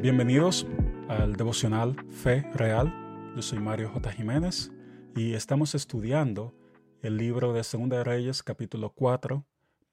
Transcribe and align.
Bienvenidos 0.00 0.66
al 1.10 1.36
devocional 1.36 1.94
Fe 2.08 2.40
Real. 2.54 2.90
Yo 3.36 3.42
soy 3.42 3.58
Mario 3.58 3.90
J. 3.90 4.10
Jiménez 4.12 4.72
y 5.14 5.34
estamos 5.34 5.74
estudiando 5.74 6.54
el 7.02 7.18
libro 7.18 7.52
de 7.52 7.62
Segunda 7.64 7.98
de 7.98 8.04
Reyes 8.04 8.42
capítulo 8.42 8.94
4 8.94 9.44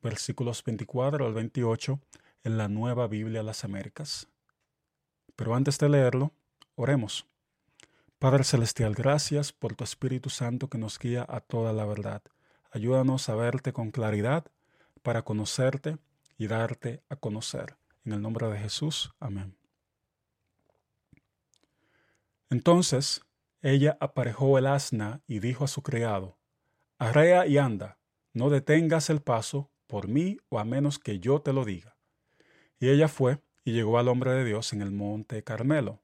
versículos 0.01 0.63
24 0.63 1.25
al 1.25 1.33
28 1.33 1.99
en 2.46 2.57
la 2.57 2.70
Nueva 2.70 3.07
Biblia 3.07 3.39
de 3.39 3.43
las 3.43 3.65
Américas. 3.65 4.29
Pero 5.35 5.56
antes 5.56 5.78
de 5.78 5.89
leerlo, 5.89 6.31
oremos. 6.76 7.28
Padre 8.17 8.46
Celestial, 8.46 8.96
gracias 8.96 9.51
por 9.51 9.76
tu 9.76 9.83
Espíritu 9.83 10.29
Santo 10.29 10.69
que 10.69 10.78
nos 10.78 10.99
guía 10.99 11.26
a 11.28 11.42
toda 11.42 11.74
la 11.74 11.83
verdad. 11.83 12.21
Ayúdanos 12.71 13.28
a 13.28 13.35
verte 13.35 13.74
con 13.74 13.92
claridad 13.92 14.46
para 15.03 15.24
conocerte 15.24 15.97
y 16.38 16.48
darte 16.48 17.03
a 17.09 17.17
conocer. 17.17 17.75
En 18.05 18.13
el 18.13 18.21
nombre 18.21 18.47
de 18.47 18.58
Jesús, 18.58 19.13
amén. 19.19 19.56
Entonces 22.49 23.21
ella 23.61 23.97
aparejó 23.99 24.57
el 24.57 24.67
asna 24.67 25.21
y 25.27 25.39
dijo 25.39 25.63
a 25.63 25.67
su 25.67 25.81
criado, 25.81 26.38
Arrea 26.97 27.45
y 27.47 27.57
anda, 27.57 27.99
no 28.33 28.49
detengas 28.49 29.09
el 29.09 29.21
paso 29.21 29.69
por 29.88 30.07
mí 30.07 30.38
o 30.49 30.59
a 30.59 30.63
menos 30.63 30.99
que 30.99 31.19
yo 31.19 31.41
te 31.41 31.53
lo 31.53 31.65
diga. 31.65 31.97
Y 32.79 32.89
ella 32.89 33.07
fue 33.07 33.41
y 33.63 33.73
llegó 33.73 33.99
al 33.99 34.07
hombre 34.07 34.31
de 34.31 34.45
Dios 34.45 34.73
en 34.73 34.81
el 34.81 34.91
monte 34.91 35.43
Carmelo. 35.43 36.02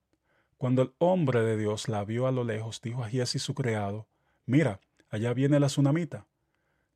Cuando 0.57 0.81
el 0.81 0.93
hombre 0.98 1.41
de 1.41 1.57
Dios 1.57 1.87
la 1.87 2.03
vio 2.03 2.27
a 2.27 2.31
lo 2.31 2.43
lejos, 2.43 2.81
dijo 2.81 3.03
a 3.03 3.09
Giesi 3.09 3.39
su 3.39 3.53
criado, 3.53 4.07
Mira, 4.45 4.81
allá 5.09 5.34
viene 5.34 5.59
la 5.59 5.67
tsunamita. 5.67 6.27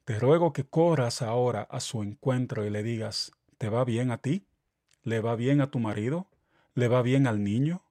Te 0.03 0.19
ruego 0.19 0.53
que 0.53 0.66
corras 0.66 1.21
ahora 1.21 1.61
a 1.63 1.79
su 1.79 2.02
encuentro 2.02 2.66
y 2.66 2.69
le 2.69 2.83
digas, 2.83 3.31
¿te 3.57 3.69
va 3.69 3.83
bien 3.85 4.11
a 4.11 4.17
ti? 4.17 4.45
¿Le 5.03 5.19
va 5.21 5.35
bien 5.35 5.61
a 5.61 5.69
tu 5.69 5.79
marido? 5.79 6.27
¿Le 6.73 6.88
va 6.88 7.02
bien 7.02 7.27
al 7.27 7.44
niño? 7.44 7.83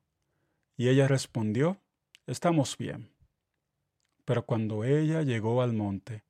Y 0.76 0.88
ella 0.88 1.08
respondió, 1.08 1.80
Estamos 2.26 2.76
bien. 2.76 3.08
Pero 4.24 4.44
cuando 4.44 4.82
ella 4.82 5.22
llegó 5.22 5.62
al 5.62 5.72
monte, 5.72 6.24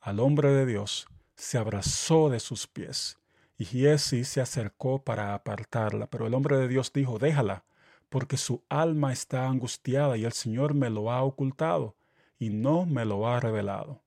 al 0.00 0.18
hombre 0.18 0.50
de 0.50 0.66
Dios, 0.66 1.06
se 1.36 1.58
abrazó 1.58 2.28
de 2.28 2.40
sus 2.40 2.66
pies. 2.66 3.18
Y 3.56 3.64
Giesi 3.64 4.24
se 4.24 4.40
acercó 4.40 5.04
para 5.04 5.34
apartarla, 5.34 6.08
pero 6.08 6.26
el 6.26 6.34
hombre 6.34 6.56
de 6.56 6.66
Dios 6.66 6.92
dijo, 6.92 7.20
déjala, 7.20 7.64
porque 8.08 8.36
su 8.36 8.64
alma 8.68 9.12
está 9.12 9.46
angustiada 9.46 10.16
y 10.16 10.24
el 10.24 10.32
Señor 10.32 10.74
me 10.74 10.90
lo 10.90 11.12
ha 11.12 11.22
ocultado 11.22 11.96
y 12.38 12.50
no 12.50 12.84
me 12.84 13.04
lo 13.04 13.28
ha 13.28 13.38
revelado. 13.38 14.02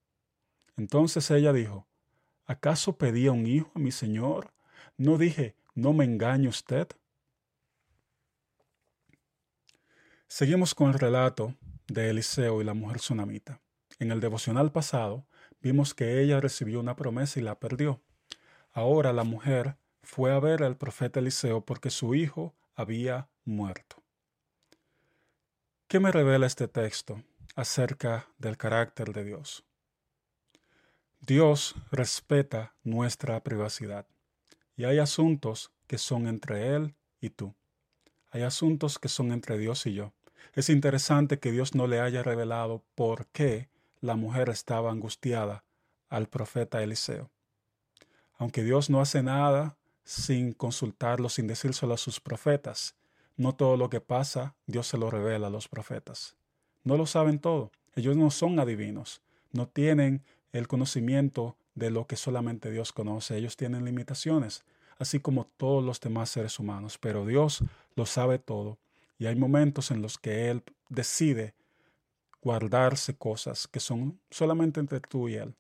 Entonces 0.76 1.32
ella 1.32 1.54
dijo, 1.54 1.88
¿acaso 2.46 2.98
pedía 2.98 3.32
un 3.32 3.48
hijo 3.48 3.72
a 3.76 3.80
mi 3.80 3.92
Señor? 3.92 4.54
¿No 4.98 5.18
dije, 5.18 5.56
no 5.76 5.94
me 5.94 6.04
engañe 6.04 6.50
usted? 6.50 6.90
Seguimos 10.34 10.74
con 10.74 10.88
el 10.88 10.98
relato 10.98 11.58
de 11.88 12.10
Eliseo 12.10 12.62
y 12.62 12.64
la 12.64 12.74
mujer 12.74 13.00
tsunamita. 13.00 13.60
En 14.00 14.14
el 14.14 14.22
devocional 14.22 14.72
pasado 14.72 15.28
vimos 15.60 15.94
que 15.94 16.22
ella 16.22 16.40
recibió 16.40 16.80
una 16.80 16.96
promesa 16.96 17.42
y 17.42 17.44
la 17.44 17.60
perdió. 17.60 18.02
Ahora 18.72 19.12
la 19.12 19.26
mujer 19.26 19.76
fue 20.04 20.32
a 20.32 20.40
ver 20.40 20.64
al 20.64 20.78
profeta 20.78 21.20
Eliseo 21.20 21.66
porque 21.66 21.90
su 21.90 22.16
hijo 22.16 22.56
había 22.76 23.30
muerto. 23.44 23.98
¿Qué 25.90 26.00
me 26.00 26.14
revela 26.14 26.48
este 26.48 26.70
texto 26.70 27.22
acerca 27.58 28.30
del 28.38 28.56
carácter 28.56 29.12
de 29.12 29.26
Dios? 29.26 29.66
Dios 31.20 31.76
respeta 31.92 32.74
nuestra 32.84 33.44
privacidad 33.44 34.08
y 34.78 34.86
hay 34.86 35.00
asuntos 35.00 35.74
que 35.88 35.98
son 35.98 36.26
entre 36.26 36.74
Él 36.74 36.96
y 37.20 37.32
tú. 37.32 37.54
Hay 38.30 38.44
asuntos 38.44 38.98
que 38.98 39.10
son 39.10 39.34
entre 39.34 39.58
Dios 39.58 39.86
y 39.88 39.94
yo. 39.94 40.14
Es 40.54 40.70
interesante 40.70 41.40
que 41.40 41.52
Dios 41.52 41.76
no 41.76 41.88
le 41.88 42.00
haya 42.00 42.24
revelado 42.24 42.84
por 42.96 43.28
qué 43.28 43.70
la 44.02 44.16
mujer 44.16 44.50
estaba 44.50 44.92
angustiada 44.92 45.64
al 46.10 46.28
profeta 46.28 46.84
Eliseo. 46.84 47.30
Aunque 48.38 48.64
Dios 48.64 48.90
no 48.90 49.02
hace 49.02 49.24
nada 49.24 49.78
sin 50.04 50.54
consultarlo, 50.54 51.30
sin 51.30 51.48
decírselo 51.48 51.94
a 51.94 51.98
sus 51.98 52.20
profetas, 52.20 52.96
no 53.38 53.56
todo 53.56 53.78
lo 53.78 53.90
que 53.90 54.02
pasa 54.02 54.56
Dios 54.66 54.88
se 54.88 54.98
lo 54.98 55.10
revela 55.10 55.48
a 55.48 55.52
los 55.52 55.68
profetas. 55.68 56.36
No 56.84 56.98
lo 56.98 57.06
saben 57.06 57.40
todo. 57.40 57.72
Ellos 57.96 58.18
no 58.18 58.32
son 58.32 58.60
adivinos. 58.60 59.22
No 59.52 59.68
tienen 59.68 60.24
el 60.52 60.68
conocimiento 60.68 61.58
de 61.76 61.92
lo 61.92 62.08
que 62.08 62.16
solamente 62.16 62.72
Dios 62.72 62.92
conoce. 62.92 63.38
Ellos 63.38 63.58
tienen 63.58 63.86
limitaciones, 63.86 64.64
así 64.98 65.20
como 65.20 65.46
todos 65.58 65.84
los 65.84 66.00
demás 66.00 66.30
seres 66.30 66.60
humanos. 66.60 66.98
Pero 66.98 67.26
Dios 67.26 67.64
lo 67.96 68.06
sabe 68.06 68.40
todo. 68.40 68.78
Y 69.22 69.28
hay 69.28 69.36
momentos 69.36 69.92
en 69.92 70.02
los 70.02 70.18
que 70.18 70.50
Él 70.50 70.64
decide 70.90 71.54
guardarse 72.42 73.16
cosas 73.16 73.68
que 73.68 73.80
son 73.80 74.20
solamente 74.32 74.80
entre 74.80 75.00
tú 75.00 75.30
y 75.30 75.36
Él, 75.36 75.56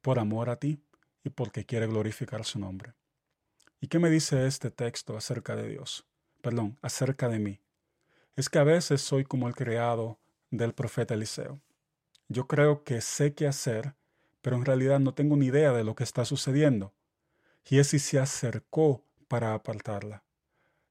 por 0.00 0.18
amor 0.18 0.48
a 0.48 0.56
ti 0.56 0.82
y 1.22 1.28
porque 1.28 1.66
quiere 1.66 1.86
glorificar 1.86 2.46
su 2.46 2.58
nombre. 2.58 2.94
¿Y 3.82 3.88
qué 3.88 3.98
me 3.98 4.08
dice 4.08 4.46
este 4.46 4.70
texto 4.70 5.14
acerca 5.14 5.54
de 5.54 5.68
Dios? 5.68 6.06
Perdón, 6.40 6.78
acerca 6.80 7.28
de 7.28 7.38
mí. 7.38 7.60
Es 8.34 8.48
que 8.48 8.58
a 8.58 8.64
veces 8.64 9.02
soy 9.02 9.24
como 9.24 9.46
el 9.46 9.54
criado 9.54 10.18
del 10.50 10.72
profeta 10.72 11.12
Eliseo. 11.12 11.60
Yo 12.28 12.48
creo 12.48 12.82
que 12.82 13.02
sé 13.02 13.34
qué 13.34 13.46
hacer, 13.46 13.94
pero 14.40 14.56
en 14.56 14.64
realidad 14.64 15.00
no 15.00 15.12
tengo 15.12 15.36
ni 15.36 15.48
idea 15.48 15.74
de 15.74 15.84
lo 15.84 15.94
que 15.94 16.04
está 16.04 16.24
sucediendo. 16.24 16.94
Giesi 17.62 17.98
se 17.98 18.18
acercó 18.18 19.04
para 19.28 19.52
apartarla. 19.52 20.24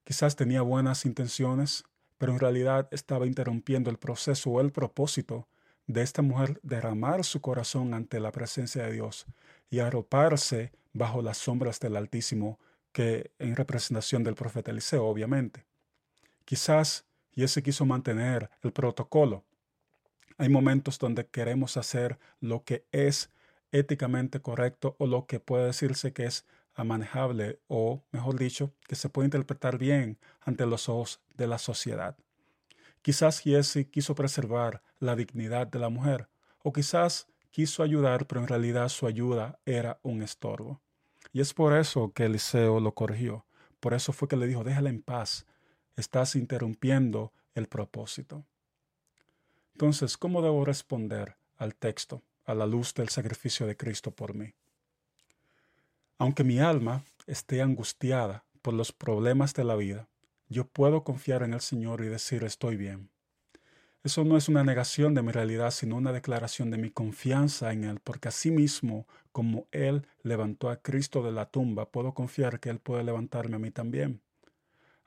Quizás 0.03 0.35
tenía 0.35 0.61
buenas 0.61 1.03
intenciones, 1.05 1.83
pero 2.21 2.33
en 2.33 2.39
realidad 2.39 2.87
estaba 2.91 3.25
interrumpiendo 3.25 3.89
el 3.89 3.97
proceso 3.97 4.51
o 4.51 4.61
el 4.61 4.71
propósito 4.71 5.47
de 5.87 6.03
esta 6.03 6.21
mujer 6.21 6.59
derramar 6.61 7.23
su 7.23 7.41
corazón 7.41 7.95
ante 7.95 8.19
la 8.19 8.31
presencia 8.31 8.83
de 8.83 8.91
Dios 8.91 9.25
y 9.71 9.79
arroparse 9.79 10.71
bajo 10.93 11.23
las 11.23 11.39
sombras 11.39 11.79
del 11.79 11.95
Altísimo, 11.95 12.59
que 12.91 13.31
en 13.39 13.55
representación 13.55 14.23
del 14.23 14.35
profeta 14.35 14.69
Eliseo, 14.69 15.03
obviamente. 15.03 15.65
Quizás 16.45 17.05
y 17.31 17.41
ese 17.41 17.63
quiso 17.63 17.87
mantener 17.87 18.51
el 18.61 18.71
protocolo. 18.71 19.43
Hay 20.37 20.49
momentos 20.49 20.99
donde 20.99 21.25
queremos 21.25 21.75
hacer 21.75 22.19
lo 22.39 22.63
que 22.63 22.85
es 22.91 23.31
éticamente 23.71 24.41
correcto 24.41 24.95
o 24.99 25.07
lo 25.07 25.25
que 25.25 25.39
puede 25.39 25.65
decirse 25.65 26.13
que 26.13 26.25
es 26.25 26.45
manejable 26.83 27.59
o, 27.67 28.03
mejor 28.11 28.37
dicho, 28.37 28.73
que 28.87 28.95
se 28.95 29.09
puede 29.09 29.27
interpretar 29.27 29.77
bien 29.77 30.17
ante 30.41 30.65
los 30.65 30.89
ojos 30.89 31.21
de 31.35 31.47
la 31.47 31.57
sociedad. 31.57 32.17
Quizás 33.01 33.39
Jesse 33.39 33.89
quiso 33.89 34.15
preservar 34.15 34.81
la 34.99 35.15
dignidad 35.15 35.67
de 35.67 35.79
la 35.79 35.89
mujer, 35.89 36.29
o 36.63 36.71
quizás 36.71 37.27
quiso 37.49 37.83
ayudar, 37.83 38.27
pero 38.27 38.41
en 38.41 38.47
realidad 38.47 38.89
su 38.89 39.07
ayuda 39.07 39.59
era 39.65 39.99
un 40.03 40.21
estorbo. 40.21 40.81
Y 41.33 41.41
es 41.41 41.53
por 41.53 41.75
eso 41.75 42.11
que 42.13 42.25
Eliseo 42.25 42.79
lo 42.79 42.93
corrigió. 42.93 43.45
Por 43.79 43.93
eso 43.93 44.13
fue 44.13 44.27
que 44.27 44.37
le 44.37 44.47
dijo, 44.47 44.63
déjala 44.63 44.89
en 44.89 45.01
paz, 45.01 45.45
estás 45.95 46.35
interrumpiendo 46.35 47.33
el 47.55 47.67
propósito. 47.67 48.45
Entonces, 49.73 50.17
¿cómo 50.17 50.41
debo 50.41 50.63
responder 50.65 51.37
al 51.57 51.75
texto 51.75 52.21
a 52.45 52.53
la 52.53 52.65
luz 52.65 52.93
del 52.93 53.09
sacrificio 53.09 53.65
de 53.65 53.77
Cristo 53.77 54.11
por 54.11 54.35
mí? 54.35 54.53
Aunque 56.21 56.43
mi 56.43 56.59
alma 56.59 57.03
esté 57.25 57.63
angustiada 57.63 58.45
por 58.61 58.75
los 58.75 58.91
problemas 58.91 59.55
de 59.55 59.63
la 59.63 59.75
vida, 59.75 60.07
yo 60.49 60.67
puedo 60.67 61.03
confiar 61.03 61.41
en 61.41 61.55
el 61.55 61.61
Señor 61.61 62.03
y 62.03 62.09
decir 62.09 62.43
estoy 62.43 62.77
bien. 62.77 63.09
Eso 64.03 64.23
no 64.23 64.37
es 64.37 64.47
una 64.47 64.63
negación 64.63 65.15
de 65.15 65.23
mi 65.23 65.31
realidad, 65.31 65.71
sino 65.71 65.95
una 65.95 66.11
declaración 66.11 66.69
de 66.69 66.77
mi 66.77 66.91
confianza 66.91 67.73
en 67.73 67.85
Él, 67.85 67.99
porque 68.03 68.29
mismo 68.51 69.07
como 69.31 69.65
Él 69.71 70.05
levantó 70.21 70.69
a 70.69 70.75
Cristo 70.75 71.23
de 71.23 71.31
la 71.31 71.47
tumba, 71.47 71.89
puedo 71.89 72.13
confiar 72.13 72.59
que 72.59 72.69
Él 72.69 72.77
puede 72.77 73.03
levantarme 73.03 73.55
a 73.55 73.59
mí 73.59 73.71
también. 73.71 74.21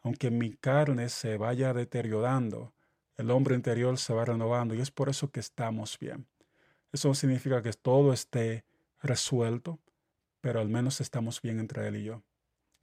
Aunque 0.03 0.33
mi 0.33 0.55
carne 0.55 1.09
se 1.11 1.37
vaya 1.37 1.73
deteriorando, 1.73 2.73
el 3.17 3.31
hombre 3.31 3.55
interior 3.55 3.99
se 3.99 4.13
va 4.15 4.25
renovando 4.25 4.75
y 4.75 4.81
es 4.81 4.91
por 4.91 5.09
eso 5.09 5.31
que 5.31 5.39
estamos 5.39 5.97
bien. 5.97 6.27
Eso 6.93 7.07
no 7.07 7.15
significa 7.15 7.63
que 7.63 7.73
todo 7.73 8.13
esté 8.13 8.65
resuelto, 9.01 9.79
pero 10.45 10.61
al 10.61 10.69
menos 10.69 11.01
estamos 11.01 11.41
bien 11.41 11.59
entre 11.59 11.89
él 11.89 11.97
y 11.97 12.05
yo. 12.05 12.23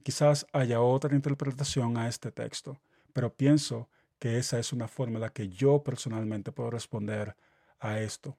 Quizás 0.02 0.48
haya 0.52 0.80
otra 0.80 1.14
interpretación 1.14 1.96
a 1.96 2.08
este 2.08 2.32
texto, 2.32 2.80
pero 3.12 3.32
pienso 3.32 3.88
que 4.18 4.36
esa 4.36 4.58
es 4.58 4.72
una 4.72 4.88
forma 4.88 5.24
en 5.24 5.30
que 5.30 5.48
yo 5.48 5.84
personalmente 5.84 6.50
puedo 6.50 6.70
responder 6.70 7.36
a 7.78 8.00
esto, 8.00 8.36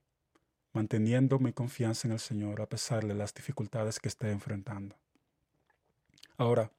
manteniendo 0.74 1.40
mi 1.40 1.54
confianza 1.54 2.06
en 2.06 2.12
el 2.12 2.20
Señor 2.20 2.60
a 2.60 2.68
pesar 2.68 3.06
de 3.06 3.14
las 3.14 3.34
dificultades 3.34 3.98
que 4.02 4.10
esté 4.10 4.30
enfrentando. 4.30 4.98
Ahora, 6.36 6.74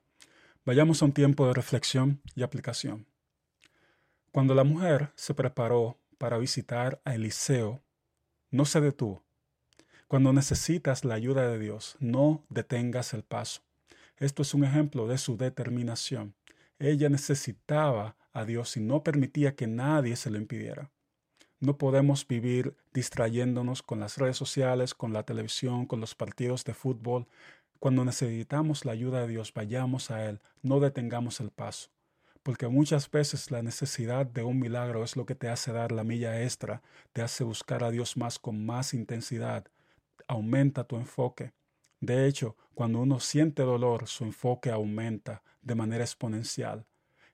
vayamos 0.66 1.00
a 1.00 1.06
un 1.06 1.12
tiempo 1.12 1.46
de 1.46 1.54
reflexión 1.54 2.20
y 2.34 2.42
aplicación. 2.42 3.06
Cuando 4.32 4.54
la 4.54 4.64
mujer 4.64 5.12
se 5.14 5.32
preparó 5.32 5.98
para 6.18 6.36
visitar 6.36 7.00
a 7.06 7.14
Eliseo, 7.14 7.82
no 8.50 8.66
se 8.66 8.82
detuvo. 8.82 9.23
Cuando 10.06 10.32
necesitas 10.32 11.04
la 11.04 11.14
ayuda 11.14 11.48
de 11.48 11.58
Dios, 11.58 11.96
no 11.98 12.44
detengas 12.50 13.14
el 13.14 13.22
paso. 13.22 13.62
Esto 14.18 14.42
es 14.42 14.54
un 14.54 14.64
ejemplo 14.64 15.06
de 15.06 15.18
su 15.18 15.36
determinación. 15.36 16.34
Ella 16.78 17.08
necesitaba 17.08 18.16
a 18.32 18.44
Dios 18.44 18.76
y 18.76 18.80
no 18.80 19.02
permitía 19.02 19.54
que 19.54 19.66
nadie 19.66 20.16
se 20.16 20.30
lo 20.30 20.36
impidiera. 20.38 20.90
No 21.58 21.78
podemos 21.78 22.28
vivir 22.28 22.76
distrayéndonos 22.92 23.82
con 23.82 23.98
las 23.98 24.18
redes 24.18 24.36
sociales, 24.36 24.94
con 24.94 25.14
la 25.14 25.22
televisión, 25.22 25.86
con 25.86 26.00
los 26.00 26.14
partidos 26.14 26.64
de 26.64 26.74
fútbol. 26.74 27.26
Cuando 27.78 28.04
necesitamos 28.04 28.84
la 28.84 28.92
ayuda 28.92 29.22
de 29.22 29.28
Dios, 29.28 29.54
vayamos 29.54 30.10
a 30.10 30.26
Él, 30.26 30.40
no 30.62 30.80
detengamos 30.80 31.40
el 31.40 31.50
paso. 31.50 31.88
Porque 32.42 32.68
muchas 32.68 33.10
veces 33.10 33.50
la 33.50 33.62
necesidad 33.62 34.26
de 34.26 34.42
un 34.42 34.58
milagro 34.60 35.02
es 35.02 35.16
lo 35.16 35.24
que 35.24 35.34
te 35.34 35.48
hace 35.48 35.72
dar 35.72 35.92
la 35.92 36.04
milla 36.04 36.42
extra, 36.42 36.82
te 37.14 37.22
hace 37.22 37.44
buscar 37.44 37.82
a 37.82 37.90
Dios 37.90 38.18
más 38.18 38.38
con 38.38 38.66
más 38.66 38.92
intensidad, 38.92 39.64
aumenta 40.26 40.84
tu 40.84 40.96
enfoque. 40.96 41.52
De 42.00 42.26
hecho, 42.26 42.56
cuando 42.74 43.00
uno 43.00 43.20
siente 43.20 43.62
dolor, 43.62 44.06
su 44.06 44.24
enfoque 44.24 44.70
aumenta 44.70 45.42
de 45.62 45.74
manera 45.74 46.04
exponencial. 46.04 46.86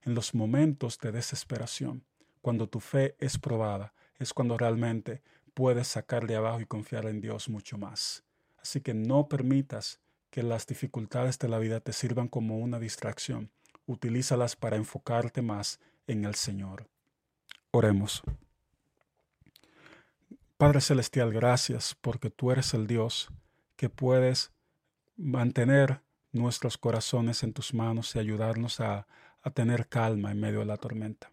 En 0.03 0.15
los 0.15 0.35
momentos 0.35 0.99
de 0.99 1.13
desesperación, 1.13 2.05
cuando 2.41 2.69
tu 2.69 2.81
fe 2.81 3.17
es 3.19 3.39
probada, 3.39 3.93
es 4.19 4.33
cuando 4.33 4.57
realmente 4.57 5.23
puedes 5.55 5.89
sacar 5.89 6.27
de 6.27 6.37
abajo 6.37 6.61
y 6.61 6.67
confiar 6.67 7.07
en 7.07 7.21
Dios 7.21 7.49
mucho 7.49 7.79
más. 7.79 8.25
Así 8.63 8.81
que 8.81 8.95
no 8.95 9.29
permitas 9.29 10.01
que 10.31 10.43
las 10.43 10.67
dificultades 10.67 11.39
de 11.39 11.49
la 11.49 11.59
vida 11.59 11.81
te 11.81 11.93
sirvan 11.93 12.29
como 12.29 12.59
una 12.59 12.79
distracción. 12.79 13.51
Utilízalas 13.87 14.57
para 14.57 14.77
enfocarte 14.77 15.43
más 15.43 15.81
en 16.07 16.25
el 16.25 16.35
Señor. 16.35 16.89
Oremos. 17.73 18.23
Padre 20.61 20.83
Celestial, 20.83 21.33
gracias 21.33 21.97
porque 22.03 22.29
tú 22.29 22.51
eres 22.51 22.75
el 22.75 22.87
Dios 22.87 23.31
que 23.77 23.89
puedes 23.89 24.53
mantener 25.17 26.03
nuestros 26.33 26.77
corazones 26.77 27.43
en 27.43 27.55
tus 27.55 27.73
manos 27.73 28.15
y 28.15 28.19
ayudarnos 28.19 28.79
a, 28.81 29.07
tener 29.55 29.89
calma 29.89 30.31
en 30.31 30.39
medio 30.39 30.59
de 30.59 30.67
la 30.67 30.77
tormenta. 30.77 31.33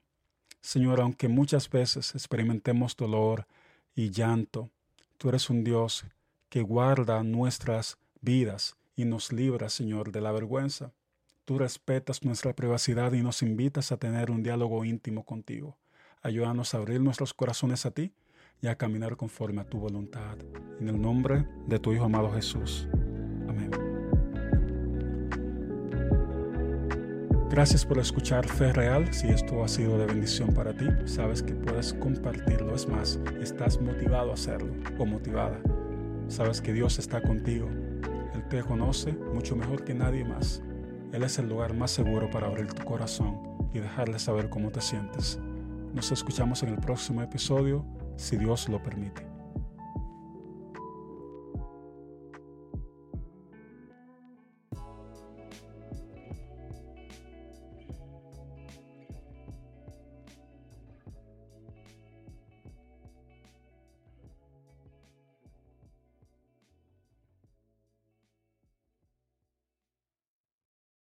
Señor, 0.62 1.02
aunque 1.02 1.28
muchas 1.28 1.70
veces 1.70 2.16
experimentemos 2.16 2.96
dolor 2.96 3.48
y 3.96 4.12
llanto, 4.12 4.70
tú 5.18 5.28
eres 5.28 5.50
un 5.50 5.66
Dios 5.66 6.06
que 6.48 6.62
guarda 6.62 7.22
nuestras 7.24 7.98
vidas 8.22 8.78
y 8.96 9.04
nos 9.04 9.34
libra, 9.34 9.68
Señor, 9.68 10.14
de 10.14 10.22
la 10.22 10.32
vergüenza. 10.32 10.94
Tú 11.44 11.60
respetas 11.60 12.24
nuestra 12.24 12.54
privacidad 12.54 13.12
y 13.12 13.22
nos 13.24 13.42
invitas 13.42 13.92
a 13.92 13.98
tener 13.98 14.32
un 14.32 14.42
diálogo 14.42 14.86
íntimo 14.86 15.26
contigo. 15.26 15.76
Ayúdanos 16.22 16.74
a 16.74 16.78
abrir 16.78 17.02
nuestros 17.02 17.34
corazones 17.34 17.86
a 17.86 17.92
ti 17.92 18.14
y 18.62 18.68
a 18.68 18.76
caminar 18.76 19.16
conforme 19.16 19.62
a 19.62 19.70
tu 19.70 19.80
voluntad. 19.80 20.38
En 20.80 20.90
el 20.90 21.02
nombre 21.02 21.48
de 21.68 21.80
tu 21.80 21.92
Hijo 21.92 22.06
amado 22.06 22.32
Jesús. 22.32 22.88
Gracias 27.58 27.84
por 27.84 27.98
escuchar 27.98 28.48
Fe 28.48 28.72
Real. 28.72 29.12
Si 29.12 29.30
esto 29.30 29.64
ha 29.64 29.68
sido 29.68 29.98
de 29.98 30.06
bendición 30.06 30.54
para 30.54 30.78
ti, 30.78 30.86
sabes 31.06 31.42
que 31.42 31.56
puedes 31.56 31.92
compartirlo. 31.92 32.76
Es 32.76 32.88
más, 32.88 33.20
estás 33.42 33.82
motivado 33.82 34.30
a 34.30 34.36
hacerlo 34.36 34.72
o 35.00 35.06
motivada. 35.08 35.60
Sabes 36.28 36.62
que 36.62 36.72
Dios 36.72 37.00
está 37.00 37.20
contigo. 37.20 37.68
Él 38.36 38.48
te 38.50 38.62
conoce 38.62 39.14
mucho 39.34 39.56
mejor 39.56 39.84
que 39.84 39.96
nadie 39.96 40.24
más. 40.24 40.62
Él 41.12 41.24
es 41.24 41.40
el 41.40 41.50
lugar 41.50 41.74
más 41.74 41.90
seguro 41.90 42.30
para 42.30 42.46
abrir 42.46 42.68
tu 42.68 42.86
corazón 42.86 43.40
y 43.74 43.80
dejarle 43.80 44.20
saber 44.20 44.52
cómo 44.52 44.70
te 44.70 44.82
sientes. 44.82 45.40
Nos 45.96 46.12
escuchamos 46.12 46.62
en 46.62 46.70
el 46.70 46.78
próximo 46.78 47.24
episodio, 47.24 47.84
si 48.18 48.36
Dios 48.38 48.68
lo 48.68 48.82
permite. 48.84 49.37